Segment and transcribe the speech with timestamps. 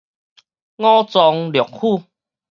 [0.03, 0.03] 五
[1.03, 2.05] 臟六腑